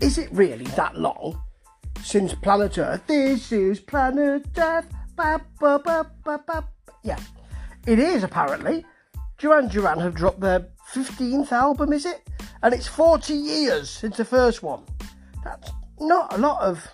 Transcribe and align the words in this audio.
is 0.00 0.18
it 0.18 0.28
really 0.32 0.64
that 0.76 0.96
long 0.96 1.40
since 2.02 2.34
planet 2.34 2.78
Earth? 2.78 3.06
This 3.06 3.52
is 3.52 3.80
planet 3.80 4.46
Earth. 4.56 4.86
Yeah, 7.02 7.18
it 7.86 7.98
is 7.98 8.22
apparently. 8.22 8.84
Duran 9.38 9.68
Duran 9.68 10.00
have 10.00 10.14
dropped 10.14 10.40
their 10.40 10.68
15th 10.92 11.52
album, 11.52 11.92
is 11.92 12.06
it? 12.06 12.28
And 12.62 12.74
it's 12.74 12.88
40 12.88 13.34
years 13.34 13.90
since 13.90 14.16
the 14.16 14.24
first 14.24 14.62
one. 14.62 14.84
That's 15.44 15.70
not 16.00 16.32
a 16.32 16.38
lot 16.38 16.60
of. 16.62 16.86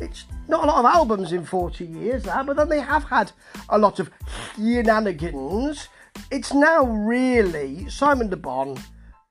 It's 0.00 0.24
not 0.48 0.64
a 0.64 0.66
lot 0.66 0.78
of 0.78 0.86
albums 0.86 1.32
in 1.32 1.44
40 1.44 1.84
years, 1.84 2.22
that, 2.22 2.46
but 2.46 2.56
then 2.56 2.70
they 2.70 2.80
have 2.80 3.04
had 3.04 3.32
a 3.68 3.78
lot 3.78 4.00
of 4.00 4.10
shenanigans. 4.56 5.88
It's 6.30 6.54
now 6.54 6.84
really 6.84 7.88
Simon 7.90 8.30
Le 8.30 8.36
Bon 8.36 8.78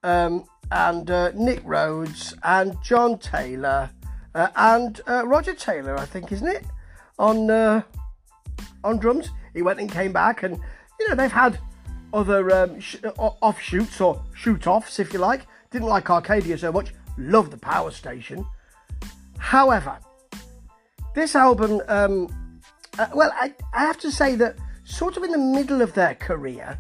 um, 0.03 0.45
and 0.71 1.09
uh, 1.09 1.31
Nick 1.31 1.61
Rhodes 1.63 2.33
and 2.43 2.81
John 2.81 3.17
Taylor 3.17 3.89
uh, 4.35 4.47
and 4.55 5.01
uh, 5.07 5.25
Roger 5.25 5.53
Taylor, 5.53 5.97
I 5.97 6.05
think, 6.05 6.31
isn't 6.31 6.47
it? 6.47 6.65
On 7.17 7.49
uh, 7.49 7.81
on 8.83 8.97
drums. 8.97 9.29
He 9.53 9.61
went 9.61 9.79
and 9.79 9.91
came 9.91 10.13
back, 10.13 10.43
and 10.43 10.59
you 10.99 11.09
know 11.09 11.15
they've 11.15 11.31
had 11.31 11.59
other 12.13 12.51
um, 12.55 12.79
sh- 12.79 12.97
offshoots 13.17 13.99
or 13.99 14.23
shoot 14.33 14.67
offs, 14.67 14.99
if 14.99 15.13
you 15.13 15.19
like. 15.19 15.45
Didn't 15.71 15.87
like 15.87 16.09
Arcadia 16.09 16.57
so 16.57 16.71
much. 16.71 16.93
Love 17.17 17.51
the 17.51 17.57
Power 17.57 17.91
Station. 17.91 18.45
However, 19.37 19.97
this 21.15 21.35
album, 21.35 21.81
um, 21.87 22.59
uh, 22.97 23.07
well, 23.13 23.31
I, 23.35 23.53
I 23.73 23.81
have 23.81 23.97
to 23.99 24.11
say 24.11 24.35
that 24.35 24.55
sort 24.83 25.17
of 25.17 25.23
in 25.23 25.31
the 25.31 25.37
middle 25.37 25.81
of 25.81 25.93
their 25.93 26.15
career, 26.15 26.79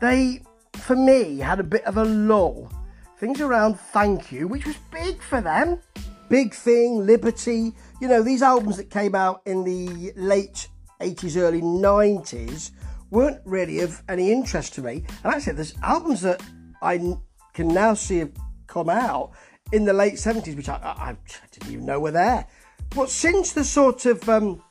they, 0.00 0.42
for 0.74 0.96
me, 0.96 1.38
had 1.38 1.60
a 1.60 1.64
bit 1.64 1.84
of 1.84 1.96
a 1.96 2.04
lull. 2.04 2.70
Things 3.18 3.40
around 3.40 3.80
Thank 3.80 4.30
You, 4.30 4.46
which 4.46 4.64
was 4.64 4.76
big 4.92 5.20
for 5.20 5.40
them. 5.40 5.80
Big 6.28 6.54
Thing, 6.54 7.04
Liberty, 7.04 7.72
you 8.00 8.06
know, 8.06 8.22
these 8.22 8.42
albums 8.42 8.76
that 8.76 8.90
came 8.90 9.16
out 9.16 9.42
in 9.44 9.64
the 9.64 10.12
late 10.14 10.68
80s, 11.00 11.36
early 11.36 11.60
90s 11.60 12.70
weren't 13.10 13.40
really 13.44 13.80
of 13.80 14.00
any 14.08 14.30
interest 14.30 14.74
to 14.74 14.82
me. 14.82 15.04
And 15.24 15.34
actually, 15.34 15.54
there's 15.54 15.74
albums 15.82 16.20
that 16.20 16.40
I 16.80 17.16
can 17.54 17.68
now 17.68 17.94
see 17.94 18.18
have 18.18 18.30
come 18.68 18.88
out 18.88 19.32
in 19.72 19.84
the 19.84 19.92
late 19.92 20.14
70s, 20.14 20.54
which 20.54 20.68
I, 20.68 20.76
I, 20.76 21.10
I 21.10 21.16
didn't 21.50 21.72
even 21.72 21.86
know 21.86 21.98
were 21.98 22.12
there. 22.12 22.46
But 22.90 23.10
since 23.10 23.52
the 23.52 23.64
sort 23.64 24.06
of 24.06 24.28
um, 24.28 24.62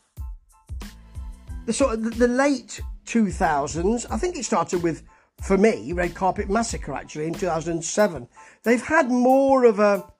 the 1.66 1.73
sort 1.73 1.95
of 1.95 2.03
the, 2.03 2.09
the 2.12 2.28
late 2.30 2.80
2000s, 3.06 4.06
I 4.09 4.18
think 4.18 4.38
it 4.38 4.45
started 4.45 4.81
with 4.84 5.03
for 5.41 5.57
me 5.57 5.93
Red 5.93 6.16
Carpet 6.16 6.49
Massacre 6.49 6.93
actually 6.93 7.27
in 7.27 7.33
2007. 7.33 8.27
They've 8.63 8.81
had 8.81 9.09
more 9.09 9.66
of 9.66 9.79
a 9.79 10.11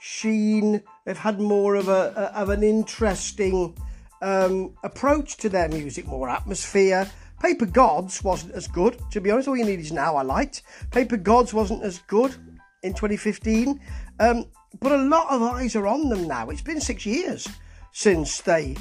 sheen. 0.00 0.82
They've 1.04 1.16
had 1.16 1.40
more 1.40 1.74
of 1.74 1.88
a, 1.88 2.32
of 2.34 2.48
an 2.48 2.62
interesting 2.62 3.76
um, 4.20 4.74
approach 4.82 5.36
to 5.38 5.48
their 5.48 5.68
music, 5.68 6.06
more 6.06 6.28
atmosphere. 6.28 7.10
Paper 7.40 7.66
Gods 7.66 8.22
wasn't 8.22 8.52
as 8.52 8.68
good, 8.68 9.00
to 9.10 9.20
be 9.20 9.30
honest. 9.30 9.48
All 9.48 9.56
you 9.56 9.64
need 9.64 9.80
is 9.80 9.92
now. 9.92 10.16
I 10.16 10.22
liked 10.22 10.62
Paper 10.90 11.16
Gods 11.16 11.52
wasn't 11.52 11.82
as 11.82 11.98
good 12.06 12.34
in 12.82 12.94
2015, 12.94 13.80
um, 14.20 14.46
but 14.80 14.92
a 14.92 14.96
lot 14.96 15.28
of 15.30 15.42
eyes 15.42 15.74
are 15.76 15.86
on 15.86 16.08
them 16.08 16.26
now. 16.26 16.50
It's 16.50 16.62
been 16.62 16.80
six 16.80 17.04
years 17.04 17.48
since 17.92 18.40
they 18.40 18.76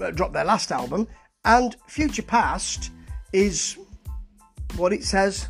uh, 0.00 0.10
dropped 0.12 0.32
their 0.32 0.44
last 0.44 0.70
album, 0.70 1.08
and 1.44 1.76
Future 1.86 2.22
Past 2.22 2.90
is 3.32 3.78
what 4.76 4.92
it 4.92 5.04
says 5.04 5.48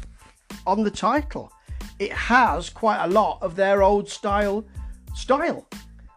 on 0.67 0.83
the 0.83 0.91
title. 0.91 1.53
It 1.99 2.13
has 2.13 2.71
quite 2.71 3.05
a 3.05 3.09
lot 3.09 3.39
of 3.41 3.57
their 3.57 3.83
old 3.83 4.09
style 4.09 4.65
style. 5.15 5.67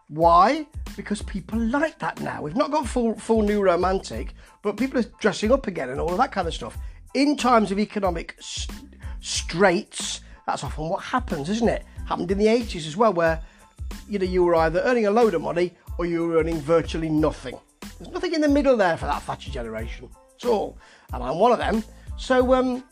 Why? 0.08 0.66
Because 0.96 1.22
people 1.22 1.58
like 1.58 1.98
that 1.98 2.20
now. 2.20 2.42
We've 2.42 2.56
not 2.56 2.70
got 2.70 2.88
full 2.88 3.14
full 3.14 3.42
new 3.42 3.62
romantic, 3.62 4.34
but 4.62 4.76
people 4.76 4.98
are 4.98 5.06
dressing 5.20 5.52
up 5.52 5.66
again 5.66 5.90
and 5.90 6.00
all 6.00 6.10
of 6.10 6.18
that 6.18 6.32
kind 6.32 6.48
of 6.48 6.54
stuff. 6.54 6.76
In 7.14 7.36
times 7.36 7.70
of 7.70 7.78
economic 7.78 8.36
st- 8.40 8.94
straits, 9.20 10.20
that's 10.46 10.64
often 10.64 10.88
what 10.88 11.02
happens, 11.02 11.48
isn't 11.48 11.68
it? 11.68 11.84
Happened 12.06 12.30
in 12.30 12.38
the 12.38 12.46
80s 12.46 12.86
as 12.86 12.96
well, 12.96 13.12
where 13.12 13.40
you 14.08 14.18
know 14.18 14.24
you 14.24 14.44
were 14.44 14.56
either 14.56 14.80
earning 14.80 15.06
a 15.06 15.10
load 15.10 15.34
of 15.34 15.42
money 15.42 15.74
or 15.98 16.06
you 16.06 16.26
were 16.26 16.38
earning 16.38 16.60
virtually 16.60 17.08
nothing. 17.08 17.58
There's 17.98 18.12
nothing 18.12 18.34
in 18.34 18.40
the 18.40 18.48
middle 18.48 18.76
there 18.76 18.96
for 18.96 19.06
that 19.06 19.22
Thatcher 19.22 19.50
generation 19.50 20.08
at 20.40 20.48
all, 20.48 20.78
and 21.12 21.22
I'm 21.22 21.38
one 21.38 21.52
of 21.52 21.58
them. 21.58 21.84
So, 22.16 22.54
um, 22.54 22.84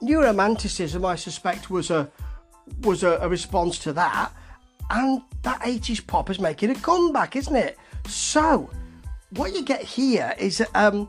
new 0.00 0.22
romanticism, 0.22 1.04
I 1.04 1.16
suspect, 1.16 1.70
was 1.70 1.90
a 1.90 2.10
was 2.80 3.02
a, 3.02 3.18
a 3.20 3.28
response 3.28 3.78
to 3.80 3.92
that, 3.92 4.32
and 4.90 5.22
that 5.42 5.60
80s 5.60 6.04
pop 6.06 6.30
is 6.30 6.40
making 6.40 6.70
a 6.70 6.74
comeback, 6.74 7.36
isn't 7.36 7.54
it? 7.54 7.78
So, 8.06 8.70
what 9.30 9.54
you 9.54 9.62
get 9.62 9.82
here 9.82 10.34
is 10.38 10.64
um, 10.74 11.08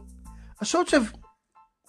a 0.61 0.65
sort 0.65 0.93
of 0.93 1.13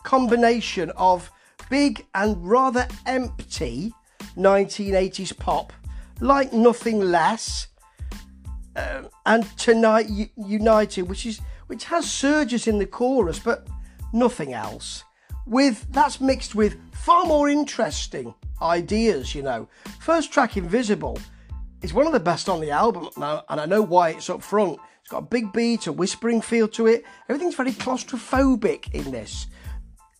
combination 0.04 0.91
of 0.97 1.31
big 1.69 2.06
and 2.14 2.36
rather 2.48 2.86
empty 3.06 3.92
1980s 4.36 5.36
pop, 5.36 5.72
like 6.20 6.53
nothing 6.53 7.00
less, 7.00 7.69
um, 8.76 9.09
and 9.26 9.59
Tonight 9.59 10.06
United, 10.36 11.03
which 11.03 11.26
is 11.26 11.41
which 11.66 11.84
has 11.84 12.10
surges 12.10 12.66
in 12.66 12.78
the 12.78 12.86
chorus, 12.86 13.38
but 13.38 13.66
nothing 14.12 14.54
else. 14.54 15.04
With 15.48 15.91
that's 15.91 16.20
mixed 16.20 16.54
with 16.54 16.76
far 16.92 17.25
more 17.25 17.48
interesting 17.48 18.34
ideas, 18.60 19.34
you 19.34 19.42
know. 19.42 19.69
First 19.98 20.31
track, 20.31 20.56
Invisible, 20.56 21.19
is 21.81 21.94
one 21.94 22.06
of 22.06 22.12
the 22.12 22.20
best 22.20 22.48
on 22.48 22.60
the 22.60 22.70
album 22.70 23.09
now, 23.16 23.44
and 23.48 23.59
I 23.59 23.64
know 23.64 23.81
why 23.81 24.10
it's 24.10 24.28
up 24.28 24.42
front. 24.42 24.78
It's 25.00 25.10
got 25.10 25.19
a 25.19 25.26
big 25.26 25.53
beat, 25.54 25.86
a 25.86 25.92
whispering 25.92 26.42
feel 26.42 26.69
to 26.69 26.86
it. 26.86 27.04
Everything's 27.31 27.54
very 27.54 27.72
claustrophobic 27.72 28.92
in 28.92 29.10
this. 29.10 29.47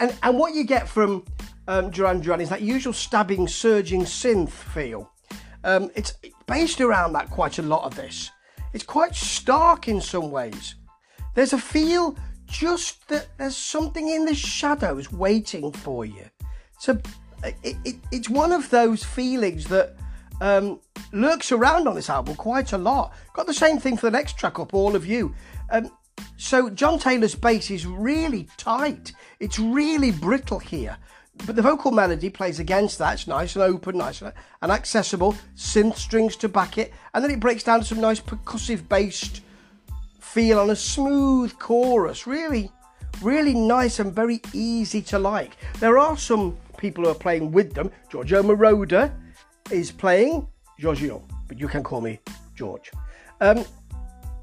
And 0.01 0.17
and 0.23 0.39
what 0.39 0.55
you 0.55 0.65
get 0.65 0.89
from 0.89 1.25
um, 1.67 1.91
Duran 1.91 2.21
Duran 2.21 2.41
is 2.41 2.49
that 2.49 2.63
usual 2.63 2.95
stabbing, 2.95 3.49
surging 3.49 4.05
synth 4.05 4.51
feel. 4.51 5.13
Um, 5.63 5.91
it's 5.95 6.15
based 6.47 6.81
around 6.81 7.13
that 7.13 7.29
quite 7.29 7.59
a 7.59 7.63
lot 7.63 7.85
of 7.85 7.95
this. 7.97 8.31
It's 8.73 8.85
quite 8.85 9.15
stark 9.15 9.89
in 9.89 10.01
some 10.01 10.31
ways. 10.31 10.77
There's 11.35 11.53
a 11.53 11.59
feel 11.59 12.17
just 12.49 13.07
that 13.09 13.29
there's 13.39 13.57
something 13.57 14.09
in 14.09 14.25
the 14.25 14.35
shadows 14.35 15.13
waiting 15.13 15.71
for 15.73 16.05
you. 16.05 16.25
So 16.79 16.99
it, 17.45 17.77
it, 17.85 17.97
it's 18.11 18.29
one 18.29 18.53
of 18.53 18.71
those 18.71 19.05
feelings 19.05 19.67
that 19.67 19.95
um, 20.41 20.81
lurks 21.13 21.53
around 21.53 21.87
on 21.87 21.95
this 21.95 22.11
album 22.11 22.35
quite 22.37 22.73
a 22.73 22.79
lot. 22.79 23.13
Got 23.35 23.47
the 23.47 23.55
same 23.55 23.79
thing 23.79 23.97
for 23.97 24.07
the 24.07 24.17
next 24.17 24.39
track 24.39 24.59
up, 24.59 24.75
All 24.75 24.97
of 24.97 25.07
You. 25.07 25.35
Um, 25.71 25.91
so 26.37 26.71
John 26.71 26.99
Taylor's 26.99 27.35
bass 27.35 27.71
is 27.71 27.87
really 27.87 28.49
tight. 28.57 29.13
It's 29.41 29.59
really 29.59 30.11
brittle 30.11 30.59
here. 30.59 30.97
But 31.47 31.55
the 31.55 31.63
vocal 31.63 31.93
melody 31.93 32.31
plays 32.31 32.59
against 32.59 32.99
that. 32.99 33.15
It's 33.15 33.27
nice 33.29 33.55
and 33.55 33.63
open, 33.63 33.99
nice 33.99 34.23
and 34.23 34.33
accessible. 34.73 35.37
Synth 35.57 35.97
strings 35.97 36.35
to 36.37 36.49
back 36.49 36.79
it. 36.79 36.93
And 37.15 37.23
then 37.23 37.31
it 37.31 37.39
breaks 37.39 37.63
down 37.63 37.81
to 37.81 37.85
some 37.85 38.01
nice 38.01 38.21
percussive 38.21 38.89
based 38.89 39.43
feel 40.33 40.59
on 40.59 40.71
a 40.71 40.77
smooth 40.77 41.59
chorus. 41.59 42.27
Really, 42.27 42.71
really 43.23 43.55
nice 43.55 43.99
and 43.99 44.13
very 44.13 44.41
easy 44.53 45.01
to 45.03 45.19
like. 45.19 45.57
There 45.81 45.99
are 45.99 46.17
some 46.17 46.57
people 46.77 47.05
who 47.05 47.11
are 47.11 47.15
playing 47.15 47.51
with 47.51 47.73
them. 47.75 47.91
Giorgio 48.11 48.43
Moroder 48.43 49.13
is 49.71 49.91
playing 49.91 50.47
Giorgio, 50.79 51.25
but 51.49 51.59
you 51.59 51.67
can 51.67 51.83
call 51.83 52.01
me 52.01 52.21
George. 52.55 52.91
Um, 53.41 53.65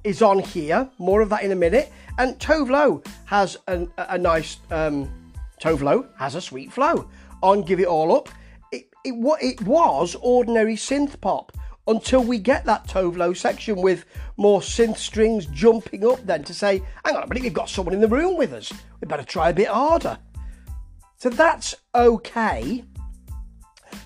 is 0.03 0.21
on 0.21 0.39
here. 0.39 0.89
More 0.97 1.21
of 1.21 1.29
that 1.29 1.43
in 1.43 1.51
a 1.51 1.55
minute. 1.55 1.91
And 2.17 2.37
Tove 2.39 2.69
Lo 2.69 3.03
has 3.25 3.57
an, 3.67 3.91
a, 3.97 4.17
nice. 4.17 4.57
Um, 4.71 5.11
Tove 5.61 5.81
Lo 5.81 6.07
has 6.17 6.35
a 6.35 6.41
sweet 6.41 6.71
flow 6.71 7.09
on 7.41 7.61
Give 7.61 7.79
It 7.79 7.87
All 7.87 8.15
Up. 8.15 8.29
It, 8.71 8.89
it, 9.03 9.13
it 9.41 9.61
was 9.61 10.15
ordinary 10.21 10.75
synth 10.75 11.19
pop 11.21 11.51
until 11.87 12.23
we 12.23 12.39
get 12.39 12.65
that 12.65 12.87
Tove 12.87 13.17
Lo 13.17 13.33
section 13.33 13.81
with 13.81 14.05
more 14.37 14.59
synth 14.59 14.97
strings 14.97 15.45
jumping 15.47 16.05
up 16.05 16.19
then 16.25 16.43
to 16.43 16.53
say, 16.53 16.81
hang 17.03 17.15
on 17.15 17.23
a 17.23 17.27
minute, 17.27 17.43
we've 17.43 17.53
got 17.53 17.69
someone 17.69 17.93
in 17.93 18.01
the 18.01 18.07
room 18.07 18.37
with 18.37 18.53
us. 18.53 18.71
We 19.01 19.07
better 19.07 19.23
try 19.23 19.49
a 19.49 19.53
bit 19.53 19.67
harder. 19.67 20.17
So 21.17 21.29
that's 21.29 21.75
okay. 21.93 22.83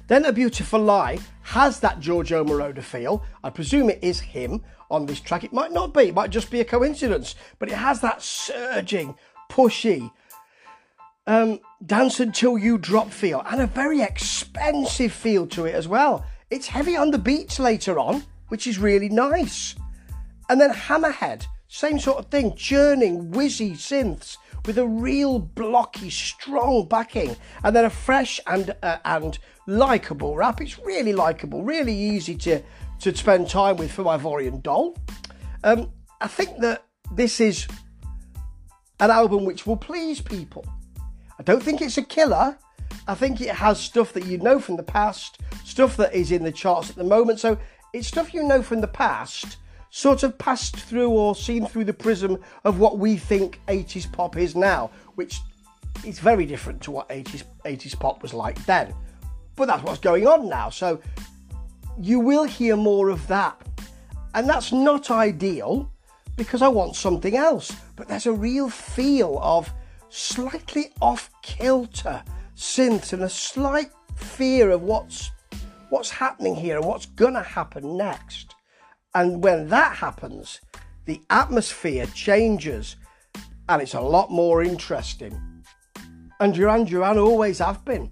Then 0.07 0.25
A 0.25 0.33
Beautiful 0.33 0.81
Lie 0.81 1.19
has 1.43 1.79
that 1.79 1.99
Giorgio 1.99 2.43
Moroder 2.43 2.83
feel. 2.83 3.23
I 3.43 3.49
presume 3.49 3.89
it 3.89 3.99
is 4.01 4.19
him 4.19 4.63
on 4.91 5.05
this 5.05 5.19
track. 5.19 5.43
It 5.43 5.53
might 5.53 5.71
not 5.71 5.93
be, 5.93 6.09
it 6.09 6.15
might 6.15 6.29
just 6.31 6.51
be 6.51 6.61
a 6.61 6.65
coincidence, 6.65 7.35
but 7.59 7.69
it 7.69 7.75
has 7.75 8.01
that 8.01 8.21
surging, 8.21 9.15
pushy, 9.49 10.11
um, 11.27 11.59
dance 11.85 12.19
until 12.19 12.57
you 12.57 12.77
drop 12.77 13.11
feel 13.11 13.43
and 13.45 13.61
a 13.61 13.67
very 13.67 14.01
expensive 14.01 15.13
feel 15.13 15.45
to 15.47 15.65
it 15.65 15.75
as 15.75 15.87
well. 15.87 16.25
It's 16.49 16.67
heavy 16.67 16.97
on 16.97 17.11
the 17.11 17.19
beats 17.19 17.59
later 17.59 17.99
on, 17.99 18.23
which 18.47 18.65
is 18.65 18.79
really 18.79 19.09
nice. 19.09 19.75
And 20.49 20.59
then 20.59 20.71
Hammerhead, 20.71 21.45
same 21.67 21.99
sort 21.99 22.17
of 22.17 22.25
thing, 22.31 22.55
churning, 22.55 23.31
whizzy 23.31 23.73
synths 23.73 24.37
with 24.65 24.77
a 24.79 24.87
real 24.87 25.39
blocky, 25.39 26.09
strong 26.09 26.87
backing, 26.87 27.35
and 27.63 27.75
then 27.75 27.85
a 27.85 27.89
fresh 27.89 28.39
and 28.47 28.75
uh, 28.81 28.97
and 29.05 29.37
likable 29.67 30.35
rap. 30.35 30.59
It's 30.61 30.79
really 30.79 31.13
likable, 31.13 31.63
really 31.63 31.95
easy 31.95 32.35
to 32.37 32.61
to 33.01 33.15
spend 33.15 33.47
time 33.47 33.77
with 33.77 33.91
for 33.91 34.03
my 34.03 34.17
Ivorian 34.17 34.63
doll. 34.63 34.97
Um, 35.63 35.91
I 36.19 36.27
think 36.27 36.59
that 36.61 36.83
this 37.11 37.39
is 37.39 37.67
an 38.99 39.11
album 39.11 39.45
which 39.45 39.65
will 39.67 39.77
please 39.77 40.19
people. 40.19 40.65
I 41.37 41.43
don't 41.43 41.63
think 41.63 41.81
it's 41.81 41.97
a 41.97 42.03
killer. 42.03 42.57
I 43.07 43.15
think 43.15 43.41
it 43.41 43.55
has 43.55 43.79
stuff 43.79 44.13
that 44.13 44.25
you 44.25 44.37
know 44.37 44.59
from 44.59 44.77
the 44.77 44.83
past, 44.83 45.39
stuff 45.65 45.97
that 45.97 46.13
is 46.13 46.31
in 46.31 46.43
the 46.43 46.51
charts 46.51 46.89
at 46.89 46.95
the 46.95 47.03
moment. 47.03 47.39
So 47.39 47.57
it's 47.93 48.07
stuff 48.07 48.33
you 48.33 48.43
know 48.43 48.61
from 48.61 48.81
the 48.81 48.87
past, 48.87 49.57
sort 49.89 50.23
of 50.23 50.37
passed 50.37 50.75
through 50.75 51.09
or 51.09 51.35
seen 51.35 51.65
through 51.65 51.85
the 51.85 51.93
prism 51.93 52.37
of 52.63 52.79
what 52.79 52.99
we 52.99 53.17
think 53.17 53.59
80s 53.67 54.11
pop 54.11 54.37
is 54.37 54.55
now, 54.55 54.91
which 55.15 55.39
is 56.05 56.19
very 56.19 56.45
different 56.45 56.81
to 56.81 56.91
what 56.91 57.09
80s 57.09 57.43
80s 57.65 57.99
pop 57.99 58.21
was 58.21 58.33
like 58.33 58.63
then. 58.65 58.93
But 59.55 59.67
that's 59.67 59.83
what's 59.83 59.99
going 59.99 60.27
on 60.27 60.47
now. 60.47 60.69
So 60.69 61.01
you 61.99 62.19
will 62.19 62.45
hear 62.45 62.77
more 62.77 63.09
of 63.09 63.27
that. 63.27 63.61
And 64.33 64.47
that's 64.47 64.71
not 64.71 65.09
ideal 65.09 65.91
because 66.35 66.61
I 66.61 66.67
want 66.67 66.95
something 66.95 67.35
else. 67.35 67.71
But 67.95 68.07
there's 68.07 68.27
a 68.27 68.31
real 68.31 68.69
feel 68.69 69.39
of 69.41 69.73
slightly 70.09 70.91
off 71.01 71.29
kilter 71.41 72.23
synth 72.59 73.13
and 73.13 73.23
a 73.23 73.29
slight 73.29 73.89
fear 74.17 74.69
of 74.69 74.81
what's 74.83 75.31
what's 75.89 76.09
happening 76.09 76.53
here 76.53 76.75
and 76.75 76.85
what's 76.85 77.05
gonna 77.05 77.41
happen 77.41 77.95
next. 77.95 78.53
And 79.15 79.41
when 79.41 79.69
that 79.69 79.95
happens, 79.95 80.59
the 81.05 81.21
atmosphere 81.29 82.05
changes 82.07 82.97
and 83.69 83.81
it's 83.81 83.93
a 83.93 84.01
lot 84.01 84.29
more 84.29 84.61
interesting. 84.61 85.63
And 86.41 86.53
Duran 86.53 86.83
Duran 86.83 87.17
always 87.17 87.59
have 87.59 87.85
been. 87.85 88.11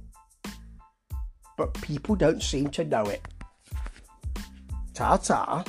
But 1.57 1.73
people 1.81 2.15
don't 2.15 2.41
seem 2.41 2.69
to 2.69 2.85
know 2.85 3.03
it. 3.03 3.21
Ta 4.93 5.17
ta. 5.17 5.65